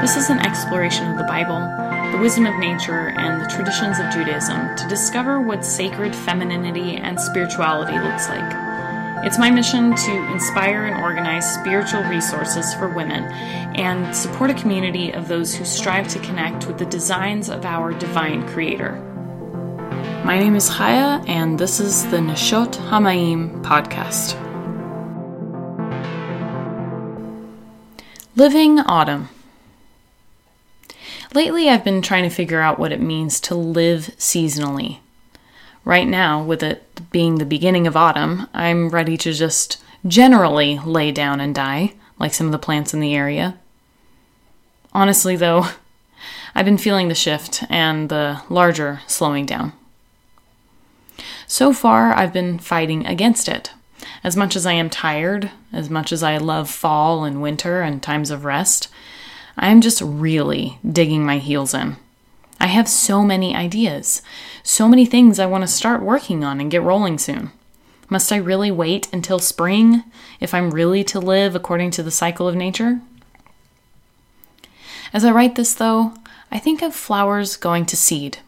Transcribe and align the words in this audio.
This 0.00 0.16
is 0.16 0.30
an 0.30 0.38
exploration 0.38 1.10
of 1.10 1.18
the 1.18 1.24
Bible, 1.24 1.60
the 2.10 2.16
wisdom 2.16 2.46
of 2.46 2.58
nature, 2.58 3.08
and 3.18 3.38
the 3.38 3.46
traditions 3.46 3.98
of 3.98 4.10
Judaism 4.10 4.74
to 4.76 4.88
discover 4.88 5.42
what 5.42 5.62
sacred 5.62 6.16
femininity 6.16 6.96
and 6.96 7.20
spirituality 7.20 7.98
looks 7.98 8.26
like. 8.30 8.70
It's 9.26 9.38
my 9.38 9.50
mission 9.50 9.94
to 9.94 10.32
inspire 10.32 10.86
and 10.86 11.02
organize 11.02 11.52
spiritual 11.52 12.02
resources 12.04 12.72
for 12.72 12.88
women 12.88 13.24
and 13.76 14.16
support 14.16 14.48
a 14.48 14.54
community 14.54 15.10
of 15.12 15.28
those 15.28 15.54
who 15.54 15.66
strive 15.66 16.08
to 16.08 16.18
connect 16.20 16.66
with 16.66 16.78
the 16.78 16.86
designs 16.86 17.50
of 17.50 17.66
our 17.66 17.92
divine 17.92 18.48
Creator. 18.48 18.92
My 20.24 20.38
name 20.38 20.56
is 20.56 20.70
Chaya, 20.70 21.22
and 21.28 21.58
this 21.58 21.78
is 21.78 22.06
the 22.06 22.16
Neshot 22.16 22.72
HaMayim 22.88 23.62
podcast. 23.62 24.34
Living 28.34 28.80
Autumn. 28.80 29.28
Lately, 31.32 31.68
I've 31.68 31.84
been 31.84 32.02
trying 32.02 32.24
to 32.24 32.34
figure 32.34 32.60
out 32.60 32.78
what 32.78 32.90
it 32.90 33.00
means 33.00 33.38
to 33.40 33.54
live 33.54 34.10
seasonally. 34.18 34.98
Right 35.84 36.08
now, 36.08 36.42
with 36.42 36.60
it 36.62 37.10
being 37.12 37.36
the 37.36 37.44
beginning 37.44 37.86
of 37.86 37.96
autumn, 37.96 38.48
I'm 38.52 38.88
ready 38.88 39.16
to 39.18 39.32
just 39.32 39.80
generally 40.04 40.80
lay 40.80 41.12
down 41.12 41.40
and 41.40 41.54
die, 41.54 41.94
like 42.18 42.34
some 42.34 42.46
of 42.46 42.52
the 42.52 42.58
plants 42.58 42.92
in 42.92 42.98
the 42.98 43.14
area. 43.14 43.56
Honestly, 44.92 45.36
though, 45.36 45.68
I've 46.54 46.64
been 46.64 46.78
feeling 46.78 47.06
the 47.06 47.14
shift 47.14 47.62
and 47.70 48.08
the 48.08 48.42
larger 48.48 49.00
slowing 49.06 49.46
down. 49.46 49.72
So 51.46 51.72
far, 51.72 52.12
I've 52.12 52.32
been 52.32 52.58
fighting 52.58 53.06
against 53.06 53.48
it. 53.48 53.72
As 54.24 54.36
much 54.36 54.56
as 54.56 54.66
I 54.66 54.72
am 54.72 54.90
tired, 54.90 55.52
as 55.72 55.88
much 55.88 56.10
as 56.10 56.24
I 56.24 56.38
love 56.38 56.68
fall 56.68 57.24
and 57.24 57.40
winter 57.40 57.82
and 57.82 58.02
times 58.02 58.30
of 58.30 58.44
rest, 58.44 58.88
I'm 59.62 59.82
just 59.82 60.00
really 60.00 60.78
digging 60.90 61.24
my 61.24 61.36
heels 61.36 61.74
in. 61.74 61.96
I 62.58 62.66
have 62.68 62.88
so 62.88 63.22
many 63.22 63.54
ideas, 63.54 64.22
so 64.62 64.88
many 64.88 65.04
things 65.04 65.38
I 65.38 65.44
want 65.44 65.62
to 65.62 65.68
start 65.68 66.02
working 66.02 66.42
on 66.42 66.60
and 66.60 66.70
get 66.70 66.82
rolling 66.82 67.18
soon. 67.18 67.50
Must 68.08 68.32
I 68.32 68.36
really 68.36 68.70
wait 68.70 69.12
until 69.12 69.38
spring 69.38 70.02
if 70.40 70.54
I'm 70.54 70.70
really 70.70 71.04
to 71.04 71.20
live 71.20 71.54
according 71.54 71.90
to 71.92 72.02
the 72.02 72.10
cycle 72.10 72.48
of 72.48 72.56
nature? 72.56 73.02
As 75.12 75.26
I 75.26 75.30
write 75.30 75.56
this, 75.56 75.74
though, 75.74 76.14
I 76.50 76.58
think 76.58 76.80
of 76.80 76.94
flowers 76.94 77.56
going 77.56 77.84
to 77.86 77.98
seed. 77.98 78.38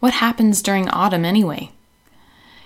What 0.00 0.14
happens 0.14 0.62
during 0.62 0.88
autumn 0.88 1.26
anyway? 1.26 1.70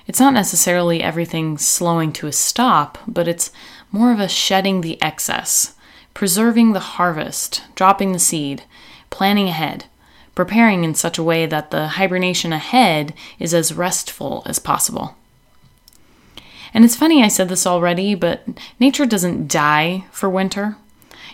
It's 0.06 0.20
not 0.20 0.32
necessarily 0.32 1.02
everything 1.02 1.58
slowing 1.58 2.12
to 2.14 2.28
a 2.28 2.32
stop, 2.32 2.98
but 3.08 3.26
it's 3.26 3.50
more 3.90 4.12
of 4.12 4.20
a 4.20 4.28
shedding 4.28 4.80
the 4.80 5.00
excess, 5.02 5.74
preserving 6.18 6.72
the 6.72 6.80
harvest, 6.98 7.62
dropping 7.76 8.10
the 8.10 8.18
seed, 8.18 8.64
planning 9.08 9.46
ahead, 9.46 9.84
preparing 10.34 10.82
in 10.82 10.92
such 10.92 11.16
a 11.16 11.22
way 11.22 11.46
that 11.46 11.70
the 11.70 11.86
hibernation 11.90 12.52
ahead 12.52 13.14
is 13.38 13.54
as 13.54 13.72
restful 13.72 14.42
as 14.44 14.58
possible. 14.58 15.14
And 16.74 16.84
it's 16.84 16.96
funny 16.96 17.22
I 17.22 17.28
said 17.28 17.48
this 17.48 17.68
already, 17.68 18.16
but 18.16 18.42
nature 18.80 19.06
doesn't 19.06 19.46
die 19.46 20.06
for 20.10 20.28
winter. 20.28 20.76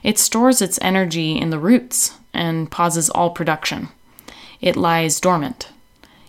It 0.02 0.18
stores 0.18 0.60
its 0.60 0.78
energy 0.82 1.38
in 1.38 1.48
the 1.48 1.58
roots 1.58 2.18
and 2.34 2.70
pauses 2.70 3.08
all 3.08 3.30
production. 3.30 3.88
It 4.60 4.76
lies 4.76 5.18
dormant. 5.18 5.70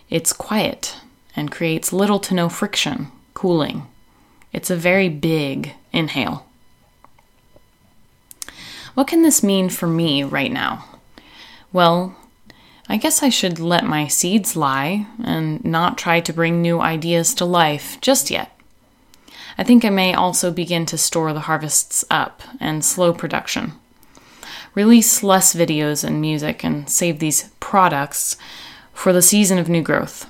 It's 0.08 0.32
quiet 0.32 0.96
and 1.36 1.52
creates 1.52 1.92
little 1.92 2.20
to 2.20 2.32
no 2.32 2.48
friction, 2.48 3.08
cooling. 3.34 3.86
It's 4.54 4.70
a 4.70 4.76
very 4.76 5.10
big 5.10 5.74
inhale. 5.92 6.46
What 8.96 9.08
can 9.08 9.20
this 9.20 9.42
mean 9.42 9.68
for 9.68 9.86
me 9.86 10.22
right 10.22 10.50
now? 10.50 10.86
Well, 11.70 12.16
I 12.88 12.96
guess 12.96 13.22
I 13.22 13.28
should 13.28 13.58
let 13.58 13.84
my 13.84 14.06
seeds 14.06 14.56
lie 14.56 15.06
and 15.22 15.62
not 15.62 15.98
try 15.98 16.20
to 16.20 16.32
bring 16.32 16.62
new 16.62 16.80
ideas 16.80 17.34
to 17.34 17.44
life 17.44 18.00
just 18.00 18.30
yet. 18.30 18.58
I 19.58 19.64
think 19.64 19.84
I 19.84 19.90
may 19.90 20.14
also 20.14 20.50
begin 20.50 20.86
to 20.86 20.96
store 20.96 21.34
the 21.34 21.40
harvests 21.40 22.06
up 22.10 22.42
and 22.58 22.82
slow 22.82 23.12
production. 23.12 23.74
Release 24.74 25.22
less 25.22 25.54
videos 25.54 26.02
and 26.02 26.18
music 26.18 26.64
and 26.64 26.88
save 26.88 27.18
these 27.18 27.50
products 27.60 28.38
for 28.94 29.12
the 29.12 29.20
season 29.20 29.58
of 29.58 29.68
new 29.68 29.82
growth. 29.82 30.26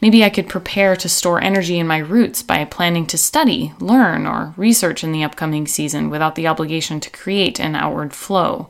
Maybe 0.00 0.24
I 0.24 0.30
could 0.30 0.48
prepare 0.48 0.96
to 0.96 1.08
store 1.08 1.40
energy 1.40 1.78
in 1.78 1.86
my 1.86 1.98
roots 1.98 2.42
by 2.42 2.64
planning 2.64 3.06
to 3.06 3.18
study, 3.18 3.72
learn, 3.80 4.26
or 4.26 4.54
research 4.56 5.04
in 5.04 5.12
the 5.12 5.24
upcoming 5.24 5.66
season 5.66 6.10
without 6.10 6.34
the 6.34 6.46
obligation 6.46 7.00
to 7.00 7.10
create 7.10 7.60
an 7.60 7.74
outward 7.74 8.12
flow. 8.12 8.68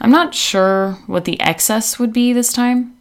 I'm 0.00 0.10
not 0.10 0.34
sure 0.34 0.92
what 1.06 1.24
the 1.24 1.40
excess 1.40 1.98
would 1.98 2.12
be 2.12 2.32
this 2.32 2.52
time. 2.52 2.96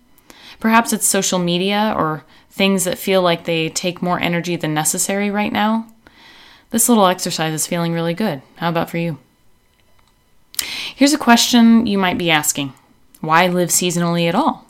Perhaps 0.60 0.92
it's 0.92 1.08
social 1.08 1.40
media 1.40 1.94
or 1.98 2.26
things 2.52 2.84
that 2.84 2.98
feel 2.98 3.22
like 3.22 3.46
they 3.46 3.70
take 3.70 4.02
more 4.02 4.20
energy 4.20 4.56
than 4.56 4.74
necessary 4.74 5.32
right 5.32 5.54
now. 5.54 5.88
This 6.72 6.90
little 6.90 7.08
exercise 7.08 7.54
is 7.54 7.66
feeling 7.66 7.94
really 7.94 8.14
good. 8.14 8.42
How 8.58 8.70
about 8.70 8.90
for 8.90 8.98
you? 8.98 9.18
Here's 10.94 11.14
a 11.14 11.18
question 11.18 11.88
you 11.88 11.98
might 11.98 12.18
be 12.18 12.30
asking 12.30 12.74
Why 13.22 13.48
live 13.48 13.70
seasonally 13.70 14.28
at 14.28 14.36
all? 14.36 14.69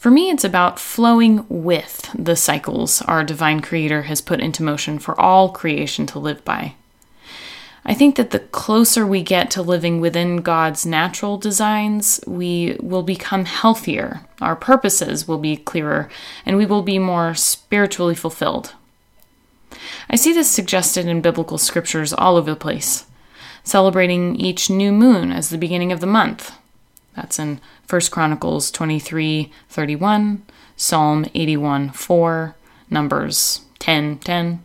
For 0.00 0.10
me, 0.10 0.30
it's 0.30 0.44
about 0.44 0.80
flowing 0.80 1.44
with 1.50 2.08
the 2.18 2.34
cycles 2.34 3.02
our 3.02 3.22
divine 3.22 3.60
creator 3.60 4.04
has 4.04 4.22
put 4.22 4.40
into 4.40 4.62
motion 4.62 4.98
for 4.98 5.20
all 5.20 5.50
creation 5.50 6.06
to 6.06 6.18
live 6.18 6.42
by. 6.42 6.74
I 7.84 7.92
think 7.92 8.16
that 8.16 8.30
the 8.30 8.38
closer 8.38 9.06
we 9.06 9.22
get 9.22 9.50
to 9.50 9.62
living 9.62 10.00
within 10.00 10.38
God's 10.38 10.86
natural 10.86 11.36
designs, 11.36 12.18
we 12.26 12.78
will 12.80 13.02
become 13.02 13.44
healthier, 13.44 14.22
our 14.40 14.56
purposes 14.56 15.28
will 15.28 15.36
be 15.36 15.58
clearer, 15.58 16.08
and 16.46 16.56
we 16.56 16.64
will 16.64 16.80
be 16.80 16.98
more 16.98 17.34
spiritually 17.34 18.14
fulfilled. 18.14 18.72
I 20.08 20.16
see 20.16 20.32
this 20.32 20.50
suggested 20.50 21.08
in 21.08 21.20
biblical 21.20 21.58
scriptures 21.58 22.14
all 22.14 22.38
over 22.38 22.52
the 22.52 22.56
place, 22.56 23.04
celebrating 23.64 24.34
each 24.36 24.70
new 24.70 24.92
moon 24.92 25.30
as 25.30 25.50
the 25.50 25.58
beginning 25.58 25.92
of 25.92 26.00
the 26.00 26.06
month. 26.06 26.52
That's 27.16 27.38
in 27.38 27.60
1 27.88 28.00
Chronicles 28.10 28.70
23 28.70 29.52
31, 29.68 30.42
Psalm 30.76 31.26
81 31.34 31.90
4, 31.90 32.56
Numbers 32.88 33.62
10 33.78 34.18
10. 34.18 34.64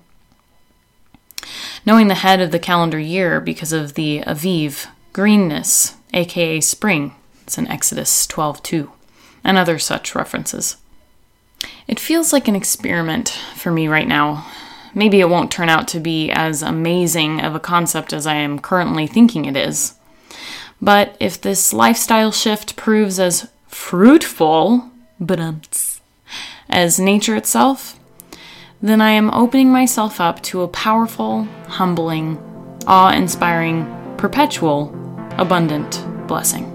Knowing 1.86 2.08
the 2.08 2.16
head 2.16 2.42
of 2.42 2.52
the 2.52 2.60
calendar 2.60 3.00
year 3.00 3.40
because 3.40 3.72
of 3.72 3.94
the 3.94 4.22
Aviv, 4.22 4.88
greenness, 5.14 5.96
aka 6.14 6.60
spring, 6.62 7.14
it's 7.44 7.58
in 7.58 7.68
Exodus 7.68 8.26
12 8.28 8.64
2, 8.64 8.92
and 9.44 9.58
other 9.58 9.78
such 9.78 10.16
references. 10.16 10.78
It 11.88 12.00
feels 12.00 12.34
like 12.34 12.48
an 12.48 12.56
experiment 12.56 13.30
for 13.56 13.72
me 13.72 13.88
right 13.88 14.08
now. 14.08 14.46
Maybe 14.94 15.20
it 15.20 15.30
won't 15.30 15.52
turn 15.52 15.70
out 15.70 15.88
to 15.90 16.00
be 16.00 16.32
as 16.32 16.62
amazing 16.62 17.42
of 17.42 17.54
a 17.54 17.60
concept 17.60 18.14
as 18.14 18.26
I 18.26 18.36
am 18.36 18.60
currently 18.60 19.08
thinking 19.08 19.46
it 19.46 19.58
is. 19.58 19.94
But 20.82 21.16
if 21.20 21.40
this 21.40 21.74
lifestyle 21.74 22.32
shift 22.32 22.76
proves 22.76 23.20
as 23.20 23.48
fruitful 23.68 24.92
as 26.70 27.00
nature 27.00 27.36
itself, 27.36 28.00
then 28.82 29.02
I 29.02 29.12
am 29.12 29.34
opening 29.34 29.72
myself 29.72 30.20
up 30.20 30.42
to 30.44 30.62
a 30.62 30.68
powerful, 30.68 31.46
humbling, 31.68 32.38
awe 32.88 33.12
inspiring, 33.12 33.86
perpetual, 34.18 34.94
abundant 35.38 36.06
blessing. 36.28 36.75